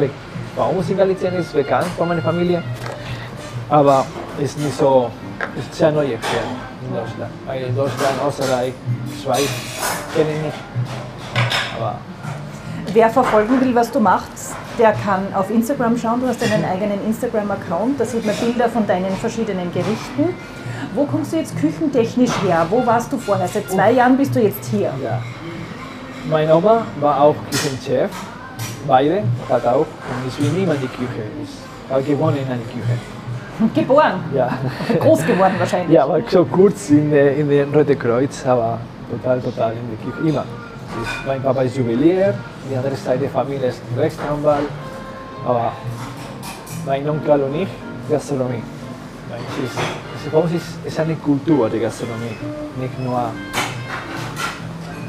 bei 0.57 0.65
uns 0.65 0.91
in 0.91 0.97
Galicien 0.97 1.35
ist 1.35 1.53
bekannt 1.53 1.87
von 1.97 2.09
meiner 2.09 2.23
Familie, 2.23 2.63
aber 3.69 4.05
ist 4.41 4.59
nicht 4.59 4.77
so, 4.77 5.11
ist 5.57 5.75
sehr 5.75 5.93
neu 5.93 6.07
hier 6.07 6.19
in 6.83 6.95
Deutschland. 6.95 7.31
Weil 7.47 7.63
in 7.63 7.77
Deutschland, 7.77 8.15
Österreich, 8.27 8.73
Schweiz 9.23 9.49
kennen 10.15 10.43
nicht. 10.43 10.57
Aber 11.79 11.99
Wer 12.93 13.11
verfolgen 13.11 13.61
will, 13.61 13.75
was 13.75 13.91
du 13.91 14.01
machst, 14.01 14.55
der 14.79 14.93
kann 14.93 15.35
auf 15.35 15.51
Instagram 15.51 15.99
schauen. 15.99 16.21
Du 16.23 16.27
hast 16.27 16.43
einen 16.43 16.65
eigenen 16.65 17.05
Instagram-Account. 17.07 18.01
Da 18.01 18.05
sieht 18.07 18.25
man 18.25 18.35
Bilder 18.37 18.69
von 18.71 18.87
deinen 18.87 19.15
verschiedenen 19.17 19.71
Gerichten. 19.73 20.35
Wo 20.95 21.05
kommst 21.05 21.33
du 21.33 21.37
jetzt 21.37 21.57
küchentechnisch 21.59 22.31
her? 22.47 22.67
Wo 22.71 22.85
warst 22.85 23.13
du 23.13 23.19
vorher? 23.19 23.47
Seit 23.49 23.71
zwei 23.71 23.93
Jahren 23.93 24.17
bist 24.17 24.35
du 24.35 24.41
jetzt 24.41 24.65
hier. 24.71 24.93
ja. 25.03 25.21
Meine 26.31 26.55
Oma 26.55 26.83
war 27.01 27.21
auch 27.23 27.35
Küchenchef, 27.51 28.11
beide, 28.87 29.23
hat 29.49 29.65
auch. 29.67 29.87
Und 29.87 30.27
ich 30.29 30.37
bin 30.37 30.63
immer 30.63 30.75
in 30.75 30.81
die 30.83 30.89
Küche. 30.89 31.23
Ich 31.43 31.91
habe 31.93 32.03
gewohnt 32.03 32.37
in 32.37 32.45
einer 32.45 32.57
Küche. 32.63 33.73
Geboren, 33.75 34.21
Ja. 34.35 34.51
groß 35.01 35.25
geworden 35.25 35.55
wahrscheinlich. 35.59 35.91
Ja, 35.95 36.05
aber 36.05 36.21
so 36.29 36.45
kurz 36.45 36.91
in, 36.91 37.11
der- 37.11 37.35
in 37.37 37.49
den 37.49 37.73
Rote 37.75 37.97
Kreuz, 37.97 38.45
aber 38.47 38.79
total, 39.11 39.41
total 39.41 39.73
in 39.73 39.79
der 39.89 40.13
Küche, 40.13 40.29
immer. 40.29 40.41
Ist- 41.03 41.27
Mein 41.27 41.43
Papa 41.43 41.63
ist 41.63 41.77
Juwelier, 41.77 42.35
die 42.71 42.77
andere 42.77 42.95
Seite 42.97 43.21
der 43.21 43.31
Familie 43.31 43.69
ist 43.69 43.81
Rechtsanwalt, 43.97 44.69
aber 45.47 45.73
mein 46.85 47.09
Onkel 47.09 47.43
und 47.43 47.55
ich, 47.55 47.69
Gastronomie. 48.11 48.63
Weil 49.31 49.39
Es 49.65 49.73
ist, 50.25 50.33
bei 50.33 50.39
uns 50.39 50.53
ist, 50.53 50.67
ist 50.85 51.01
eine 51.01 51.15
Kultur, 51.17 51.69
die 51.69 51.81
Gastronomie, 51.81 52.37
nicht 52.81 52.99
nur 53.01 53.31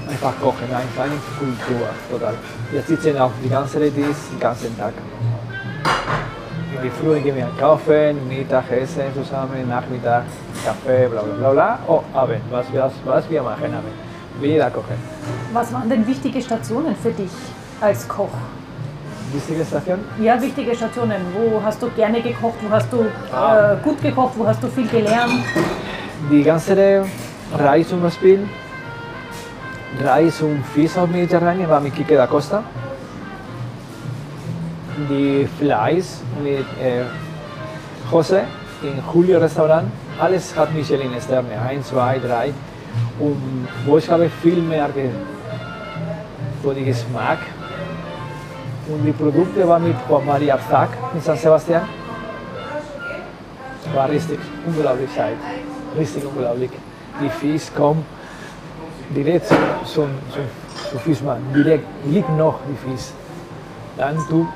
einfach 0.07 0.33
kochen, 0.41 0.65
ist 0.65 0.99
eine 0.99 1.13
Kultur, 1.37 1.87
total. 2.09 2.33
Wir 2.71 2.81
sitzen 2.81 3.17
auf 3.17 3.31
die 3.43 3.49
ganze 3.49 3.79
Tisch, 3.79 4.17
den 4.31 4.39
ganzen 4.39 4.77
Tag. 4.77 4.93
In 6.75 6.83
die 6.83 6.89
Früh 6.89 7.19
gehen 7.19 7.35
wir 7.35 7.49
kaufen, 7.59 8.27
Mittag 8.27 8.71
essen 8.71 9.13
zusammen, 9.13 9.67
Nachmittag 9.67 10.23
Kaffee, 10.63 11.07
bla 11.07 11.21
bla 11.21 11.33
bla 11.35 11.51
bla. 11.51 11.79
Oh, 11.87 12.03
Abend, 12.13 12.41
was, 12.51 12.65
was, 12.73 12.93
was 13.05 13.29
wir 13.29 13.43
machen 13.43 13.73
Abend. 13.73 13.93
Wieder 14.41 14.69
kochen. 14.69 14.95
Was 15.51 15.73
waren 15.73 15.89
denn 15.89 16.05
wichtige 16.07 16.41
Stationen 16.41 16.95
für 16.95 17.11
dich 17.11 17.31
als 17.81 18.07
Koch? 18.07 18.29
Wichtige 19.33 19.63
Station? 19.65 19.99
Ja, 20.19 20.41
wichtige 20.41 20.75
Stationen. 20.75 21.21
Wo 21.33 21.61
hast 21.63 21.81
du 21.81 21.89
gerne 21.91 22.21
gekocht? 22.21 22.55
Wo 22.61 22.69
hast 22.73 22.91
du 22.91 23.05
Ah. 23.31 23.73
äh, 23.73 23.77
gut 23.83 24.01
gekocht? 24.01 24.33
Wo 24.37 24.45
hast 24.47 24.61
du 24.63 24.67
viel 24.67 24.87
gelernt? 24.87 25.43
Die 26.31 26.43
ganze 26.43 27.03
Reise 27.57 27.89
zum 27.89 28.01
Beispiel, 28.01 28.47
Reis 30.03 30.41
und 30.41 30.63
Fisch 30.73 30.97
auf 30.97 31.09
Mediterranien 31.09 31.69
war 31.69 31.79
mit 31.79 31.95
Kike 31.95 32.15
da 32.15 32.25
Costa. 32.27 32.63
Die 35.09 35.47
Fleisch 35.59 36.05
mit 36.43 36.65
äh, 36.81 37.03
Jose 38.11 38.41
im 38.83 39.01
Julio 39.13 39.39
Restaurant. 39.39 39.87
Alles 40.19 40.55
hat 40.55 40.73
Michelin-Sterne, 40.73 41.49
1, 41.69 41.87
2, 41.87 42.19
3. 42.19 42.53
Und 43.19 43.67
wo 43.85 43.97
ich 43.97 44.09
habe 44.09 44.29
viel 44.41 44.61
mehr 44.61 44.89
von 46.63 46.75
dem 46.75 46.85
Geschmack. 46.85 47.39
Und 48.91 49.05
die 49.05 49.11
Produkte 49.11 49.67
waren 49.67 49.83
mit 49.83 49.95
Juan 50.09 50.25
Maria 50.25 50.55
Arzac 50.55 50.89
in 51.13 51.21
San 51.21 51.37
Sebastian. 51.37 51.83
War 53.93 54.09
richtig 54.09 54.39
unglaublich 54.65 55.13
Zeit. 55.15 55.37
Richtig 55.97 56.23
unglaublich. 56.25 56.71
Die 57.21 57.29
Fisch 57.29 57.71
kommt 57.75 58.03
direkt 59.15 59.47
zum, 59.47 59.57
zum, 59.85 60.09
zum 60.89 60.99
Fischmann. 61.01 61.41
Direkt 61.53 61.85
liegt 62.05 62.29
noch 62.35 62.59
die 62.67 62.77
Fisch. 62.89 63.09
Dann 63.95 64.17
du 64.29 64.47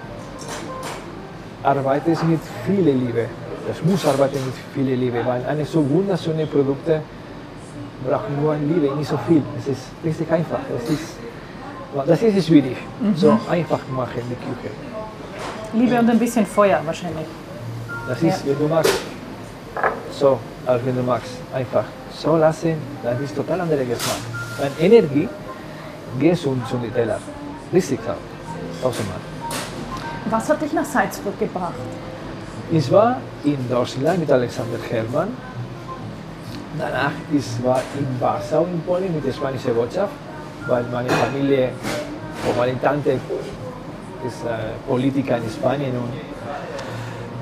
arbeitest 1.62 2.24
mit 2.24 2.40
viel 2.66 2.90
Liebe. 2.90 3.26
Das 3.68 3.84
muss 3.84 4.06
arbeiten 4.06 4.40
mit 4.46 4.56
viel 4.74 4.96
Liebe, 4.96 5.26
weil 5.26 5.46
eine 5.46 5.64
so 5.66 5.88
wunderschöne 5.90 6.46
Produkte 6.48 7.02
braucht 8.08 8.30
nur 8.42 8.56
Liebe, 8.56 8.96
nicht 8.96 9.10
so 9.10 9.18
viel. 9.28 9.42
Es 9.58 9.68
ist 9.68 9.84
richtig 10.04 10.30
einfach. 10.32 10.60
Es 10.76 10.90
ist, 10.90 11.13
das 12.06 12.22
ist 12.22 12.48
schwierig. 12.48 12.78
So 13.16 13.40
einfach 13.50 13.80
machen 13.90 14.22
die 14.30 14.36
Küche. 14.36 14.74
Liebe 15.74 16.00
und 16.00 16.10
ein 16.10 16.20
bisschen 16.20 16.46
Feuer 16.46 16.80
wahrscheinlich. 16.86 17.26
Das 18.08 18.22
ist, 18.22 18.46
wenn 18.46 18.58
du 18.58 18.68
magst, 18.68 18.94
so, 20.12 20.40
als 20.66 20.86
wenn 20.86 20.96
du 20.96 21.04
magst, 21.04 21.32
einfach 21.54 21.86
so 22.16 22.36
lassen, 22.38 22.76
das 23.04 23.20
ist 23.22 23.36
total 23.36 23.62
anderer 23.62 23.84
Geschmack. 23.84 24.18
Weil 24.60 24.72
Energie 24.80 25.28
geht 26.20 26.38
zum, 26.38 26.62
zum 26.70 26.94
Teller. 26.94 27.20
Richtig 27.72 28.00
so. 28.06 28.14
Tausendmal. 28.82 29.18
Was 30.30 30.50
hat 30.50 30.62
dich 30.62 30.74
nach 30.74 30.86
Salzburg 30.86 31.38
gebracht? 31.40 31.74
Ich 32.72 32.92
war 32.92 33.18
in 33.44 33.58
Deutschland 33.70 34.20
mit 34.20 34.32
Alexander 34.32 34.80
Hermann. 34.90 35.30
Danach 36.78 37.12
ich 37.32 37.64
war 37.64 37.82
in 37.98 38.20
Warschau 38.20 38.66
in 38.66 38.82
Polen 38.82 39.14
mit 39.14 39.26
der 39.26 39.32
spanischen 39.32 39.76
Botschaft, 39.76 40.14
weil 40.68 40.84
meine 40.92 41.10
Familie, 41.10 41.70
oder 42.46 42.58
meine 42.58 42.82
Tante 42.82 43.12
ist 43.12 44.46
äh, 44.46 44.74
Politiker 44.88 45.38
in 45.38 45.50
Spanien 45.50 45.92
und 45.92 46.14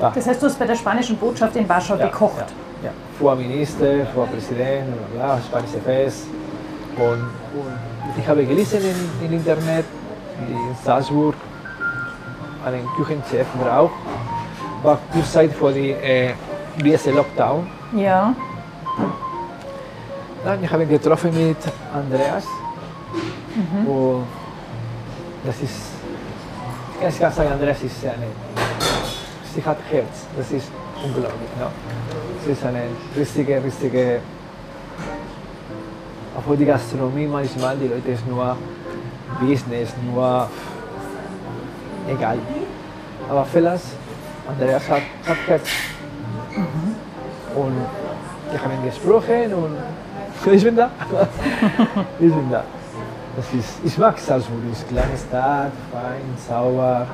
ja, 0.02 0.12
Das 0.14 0.28
heißt, 0.28 0.42
du 0.42 0.48
hast 0.48 0.58
bei 0.58 0.66
der 0.66 0.76
spanischen 0.76 1.16
Botschaft 1.18 1.56
in 1.56 1.70
Warschau 1.70 1.96
gekocht. 1.96 2.46
Ja, 2.82 2.88
ja. 2.88 2.92
Vor 3.20 3.36
Minister, 3.36 4.06
vor 4.16 4.26
Präsident, 4.28 4.88
bla, 5.14 5.40
spanische 5.40 5.80
Fest. 5.80 6.26
Und, 6.98 7.22
und 7.54 8.18
ich 8.18 8.28
habe 8.28 8.44
gelesen 8.44 8.80
im, 8.82 9.26
im 9.28 9.34
Internet, 9.34 9.86
in 10.40 10.76
Salzburg, 10.84 11.36
einen 12.66 12.86
Küchenchef 12.98 13.48
braucht, 13.64 13.94
war 14.84 14.98
kurz 15.14 15.32
Zeit 15.32 15.54
vor 15.54 15.72
die 15.72 15.92
äh, 15.92 16.34
Lockdown. 17.14 17.68
Ja. 17.96 18.34
Dann 20.44 20.64
ich 20.64 20.72
habe 20.72 20.84
ihn 20.84 20.90
getroffen 20.90 21.32
mit 21.34 21.58
Andreas. 21.94 22.46
Und 23.86 24.26
das 25.46 25.56
ist, 25.62 25.76
ich 27.08 27.20
kann 27.20 27.34
sagen, 27.34 27.52
Andreas 27.52 27.82
ist 27.82 28.06
eine, 28.06 28.28
sie 29.54 29.64
hat 29.64 29.78
Herz, 29.90 30.26
das 30.38 30.52
ist 30.52 30.68
unglaublich. 31.04 31.50
No? 31.60 31.68
Sie 32.46 32.52
ist 32.52 32.66
eine 32.66 32.84
richtige, 33.16 33.64
richtige, 33.64 34.20
obwohl 36.38 36.58
die 36.58 36.66
Gastronomie 36.66 37.28
manchmal, 37.28 37.78
die 37.78 37.88
Leute 37.88 38.12
ist 38.12 38.28
nur 38.28 38.56
Business, 39.40 39.90
nur 40.06 40.48
egal. 42.10 42.38
Aber 43.30 43.46
Fellas, 43.46 43.82
Andreas 44.48 44.90
hat, 44.90 45.02
hat 45.26 45.38
Herz. 45.48 45.68
Und 47.56 47.76
wir 48.52 48.62
haben 48.62 48.84
gesprochen 48.86 49.54
und 49.54 49.78
ich 50.54 50.64
bin 50.64 50.76
da. 50.76 50.90
ich 52.20 52.34
bin 52.34 52.50
da. 52.50 52.64
Das 53.36 53.46
ist, 53.58 53.70
ich 53.84 53.98
mag 53.98 54.18
Salzburg, 54.20 54.58
es 54.72 54.80
ist 54.80 54.90
eine 54.90 55.00
kleine 55.00 55.18
Stadt, 55.18 55.72
fein, 55.92 56.22
sauber, 56.48 57.08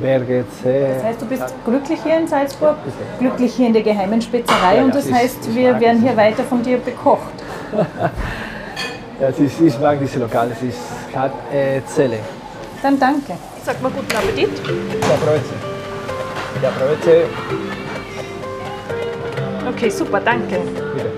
Berge, 0.00 0.44
See. 0.62 0.86
Das 0.94 1.02
heißt, 1.04 1.22
du 1.22 1.26
bist 1.26 1.42
glücklich 1.64 1.98
hier 2.04 2.18
in 2.18 2.28
Salzburg, 2.28 2.76
glücklich 3.18 3.54
hier 3.54 3.66
in 3.66 3.72
der 3.72 3.82
geheimen 3.82 4.22
Spezerei 4.22 4.76
Ja, 4.76 4.84
und 4.84 4.94
das 4.94 5.06
ich- 5.06 5.14
heißt, 5.14 5.38
ich 5.48 5.54
wir 5.56 5.80
werden 5.80 6.00
hier 6.02 6.16
weiter 6.16 6.44
von 6.44 6.62
dir 6.62 6.78
bekocht. 6.78 7.32
Ja, 9.20 9.30
ist, 9.30 9.60
ich 9.60 9.80
mag 9.80 9.98
diese 10.00 10.20
Lokale, 10.20 10.52
es 10.52 10.62
ist, 10.62 10.78
hat 11.12 11.32
äh, 11.52 11.80
Zelle. 11.86 12.20
Dann 12.80 12.96
danke. 13.00 13.32
Sag 13.64 13.82
mal 13.82 13.90
guten 13.90 14.14
Appetit. 14.16 14.48
Ja, 14.64 15.14
aproveche. 15.14 15.54
Ja, 16.62 16.68
aproveche. 16.68 17.24
Okay, 19.68 19.90
super, 19.90 20.20
danke. 20.20 20.60
Bitte. 20.94 21.17